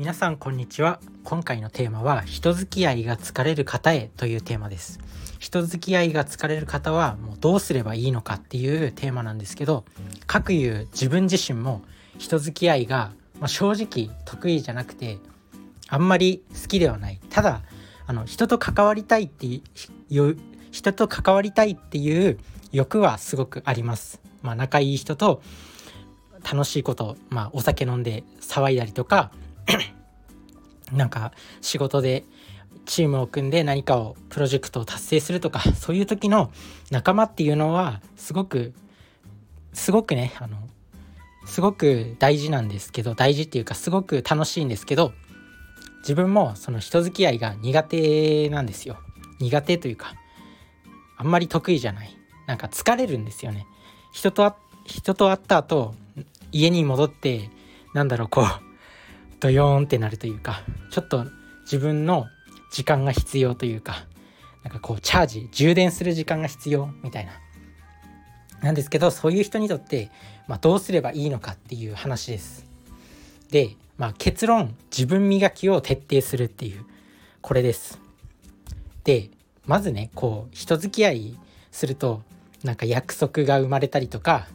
[0.00, 0.98] 皆さんこんにちは。
[1.24, 4.98] 今回のテーマは人付き合いが疲れる方へというテーマです。
[5.38, 9.84] 人付き合いが疲れる方はもうどうすればいいのかっていうテーマなんですけど
[10.26, 11.82] 各いう自分自身も
[12.16, 15.18] 人付き合いが、ま、正直得意じゃなくて
[15.88, 17.20] あんまり好きではない。
[17.28, 17.60] ただ
[18.06, 19.62] あの人と関わりたいってい
[20.18, 20.38] う
[20.70, 22.38] 人と関わりたいっていう
[22.72, 24.22] 欲はすごくあります。
[24.40, 25.42] まあ仲いい人と
[26.50, 29.30] 楽しいこと、まあ、お酒飲んで騒いだりとか
[30.92, 32.24] なんか仕事で
[32.86, 36.50] チームを組んで何かをプロジェクトを達成するとかそういう時の
[36.90, 38.72] 仲間っていうのはすごく
[39.72, 40.56] すごくねあの
[41.46, 45.12] すごく大事なんですけど大事っていうかすごく楽しいんですけど
[46.00, 48.98] 自分もその人付き合いが苦手なんですよ。
[49.38, 50.14] 苦手というか
[51.16, 52.16] あんまり得意じゃない。
[52.46, 53.66] なんか疲れるんですよね。
[54.12, 54.54] 人と
[54.84, 55.94] 人と会った後
[56.52, 57.50] 家に戻って
[57.94, 58.69] なんだろうこう
[59.40, 61.26] ドヨーンってなるというかちょっと
[61.62, 62.26] 自分の
[62.70, 64.04] 時間が必要というか
[64.62, 67.32] なんかこうチャージ充電する時間が必要みたいな。
[68.62, 70.10] なんですけどそういう人にとって、
[70.46, 72.66] まあ、どうすればいいのかっていう話です。
[73.50, 76.84] で、まあ、結論自分磨きを徹底するっていう
[77.40, 77.98] これです。
[79.04, 79.30] で
[79.66, 81.38] まずねこう人付き合い
[81.72, 82.22] すると
[82.62, 84.46] なんか約束が生まれたりとか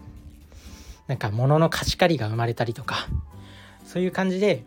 [1.07, 3.07] なんか物の貸し借りが生まれたりとか
[3.85, 4.63] そういう感じで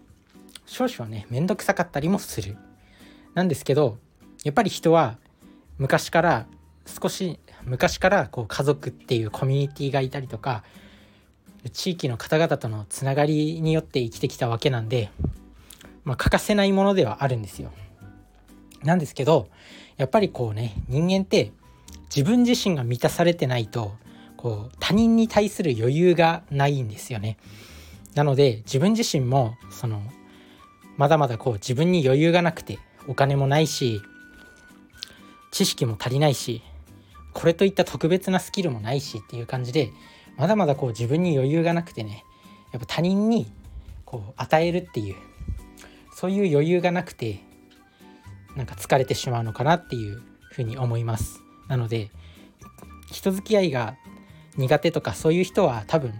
[0.68, 2.56] 少々ね面倒くさかったりもする
[3.34, 3.98] なんですけど
[4.44, 5.18] やっぱり人は
[5.78, 6.46] 昔から
[6.86, 10.62] 少し昔からこう家族っていうコミュニティがいたりとか
[11.72, 15.10] 地域の方々とのつながりによって生きてきたわけなんで、
[16.04, 17.72] まあ、欠かせないものではあるんですよ。
[18.84, 19.48] なんですけど
[19.96, 21.50] やっぱりこうね人間って
[22.14, 23.96] 自分自身が満たされてないと
[24.36, 27.38] こう他人に対する余裕がないんですよね。
[28.14, 30.02] なので自分自身もその
[30.98, 34.02] まだまだこう自分に余裕がなくてお金もないし
[35.50, 36.62] 知識も足りないし
[37.32, 39.90] これといった特別なスキルもないしっていう感じで
[40.36, 42.24] まだまだこう自分に余裕がなくてね
[42.72, 43.50] やっぱ他人に
[44.04, 45.14] こう与えるっていう
[46.14, 47.40] そういう余裕がなくて
[48.56, 50.20] なんか疲れてしまうのかなっていう
[50.50, 51.40] ふうに思います。
[51.68, 52.10] なので
[53.12, 53.96] 人付き合いが
[54.56, 56.12] 苦手とかそういう人は多分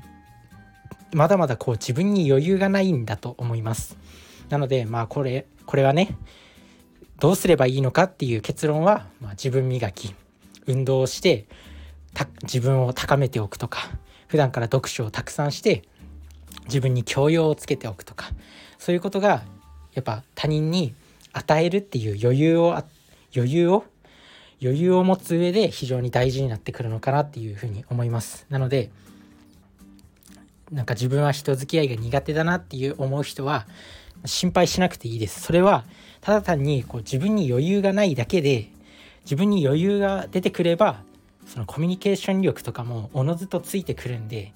[1.13, 3.97] まだまだこう自分に余裕がないんだと思います。
[4.49, 6.17] なのでまあこれこれはね
[7.21, 10.15] どうすればいいのかっていう結論は、まあ、自分磨き
[10.67, 11.47] 運動をして
[12.43, 13.81] 自分を高めておくとか
[14.29, 15.83] 普段から読書をたくさんして
[16.67, 18.27] 自分に教養をつけておくとか
[18.79, 19.43] そういうことが
[19.95, 20.95] やっぱ他人に
[21.33, 22.83] 与えるっていう余裕を
[23.35, 23.85] 余裕を
[24.63, 28.47] 余裕を持つ上で非常に大事になってくるのかなっていうふうに思います。
[28.51, 28.91] なので
[30.73, 33.67] なんか自分は人付き合いが苦手だなっていう思う人は
[34.25, 35.41] 心配しなくていいです。
[35.41, 35.85] それは
[36.21, 38.69] ただ単にこう自分に余裕がないだけで
[39.25, 41.03] 自分に余裕が出てくれば
[41.47, 44.53] そのコミュニケーション力とかもおのずとついてくるんで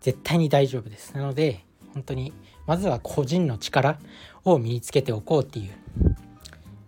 [0.00, 1.14] 絶対に大丈夫です。
[1.14, 1.60] なので
[1.94, 2.32] 本当に
[2.66, 3.98] まずは個人の力
[4.44, 5.72] を身につけておこうっていう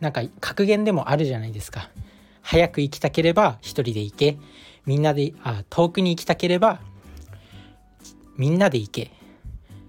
[0.01, 1.91] なんか格言でもあるじゃないですか。
[2.43, 4.39] 早く行きたければ一人で行け。
[4.87, 6.81] みんなであ遠くに行きたければ
[8.37, 9.05] みんなで行け。
[9.05, 9.11] っ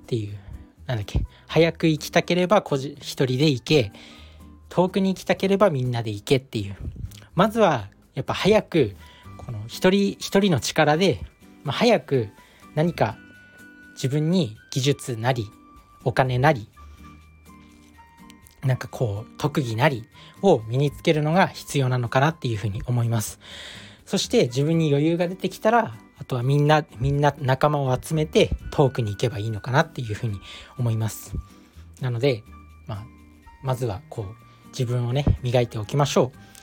[0.07, 0.44] ていう。
[0.85, 1.21] なんだっけ？
[1.47, 3.91] 早く行きたければ個人一人で行け。
[4.69, 6.75] 遠くに行きたければみんなで行けっていう。
[7.33, 8.95] まずはやっぱ早く
[9.37, 11.21] この一人一人の力で、
[11.63, 12.29] まあ、早く
[12.75, 13.17] 何か
[13.93, 15.45] 自分に技術なり
[16.03, 16.69] お金なり
[18.63, 20.07] なんかこう特技なり
[20.41, 23.39] を身につけるのが必要なのかなっていうふうに思います。
[24.05, 30.39] そして自分に余裕が出てきたらあとはみんなみんな仲間を集めて遠くに行けばいいのかなっていうふうに
[30.77, 31.33] 思います。
[32.01, 32.43] なので、
[32.87, 33.05] まあ、
[33.63, 36.55] まずはこう自分をね磨いておきましょう。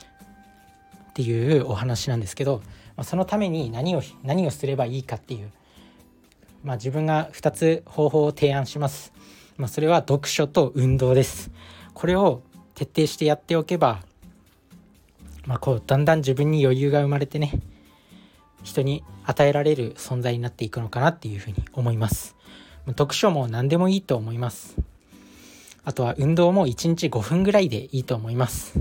[1.11, 2.63] っていうお話なんですけど、
[2.95, 5.51] まあ、そのために何を何をすればいいかっていう、
[6.63, 9.13] まあ、自分が2つ方法を提案します、
[9.57, 11.51] まあ、それは読書と運動です。
[11.93, 12.41] これを
[12.73, 14.01] 徹底してやっておけば、
[15.45, 17.59] まあ、こうだんだん自分に余裕が生まれてね
[18.63, 22.35] 人に与えられる存在になっていくのかなっていうふうに思います。
[22.87, 24.75] 読書も何でもいいと思います。
[25.85, 28.79] あとは運動も1日5分ぐらいでいいと思います。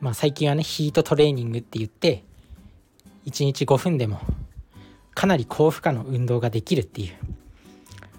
[0.00, 2.24] まあ最近はねヒートトレーニングって言って
[3.26, 4.20] 1日5分でも
[5.14, 7.14] かなり高負荷の運動ができるっていう。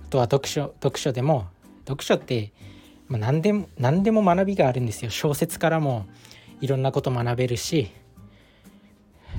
[0.05, 1.47] あとは読書読書でも
[1.85, 2.51] 読書って
[3.13, 5.11] まあ、何でも何でも学びがあるんですよ。
[5.11, 6.07] 小説からも
[6.61, 7.91] いろんなこと学べるし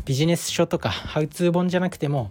[0.04, 2.30] ビジネス書とかハウツー本じゃなくても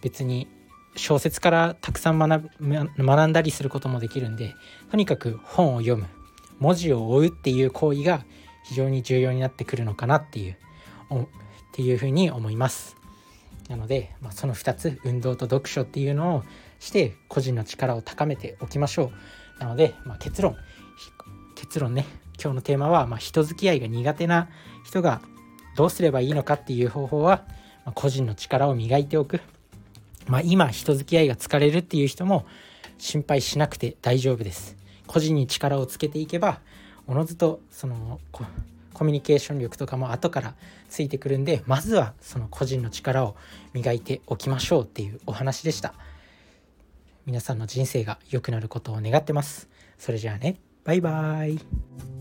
[0.00, 0.48] 別に
[0.96, 4.54] 小説からたくさん学学んだりすることもできるんで
[4.90, 6.06] とにかく本を読む
[6.58, 8.24] 文字を追うっていう行為が
[8.64, 10.56] 非常に重要になってくるのかなっていう
[11.12, 11.26] っ
[11.72, 12.96] ていうふうに思います。
[13.68, 16.42] なので、まあ、その2つ運動と読書っていうのを
[16.78, 19.12] して個人の力を高めておきましょ
[19.58, 19.60] う。
[19.60, 20.56] なので、まあ、結論
[21.54, 22.04] 結論ね
[22.42, 24.48] 今日のテーマは、まあ、人付き合いが苦手な
[24.84, 25.22] 人が
[25.74, 27.44] どうすればいいのかっていう方法は、
[27.84, 29.40] まあ、個人の力を磨いておく、
[30.26, 32.46] まあ、今人付き合いが疲れるっていう人も
[32.98, 34.76] 心配しなくて大丈夫です。
[35.06, 36.60] 個人に力をつけていけば
[37.06, 40.54] おのずとそのコミュニケーション力とかも後から
[40.88, 43.36] ついてくるんでまずはその個人の力を
[43.72, 45.94] 磨いておきましょうっていうお話でした。
[47.26, 49.68] 皆さんの人生が良くなることを願ってます。
[49.98, 50.56] それじゃあね。
[50.84, 52.11] バイバーイ。